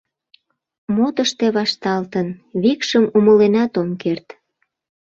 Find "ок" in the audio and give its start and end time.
3.81-3.89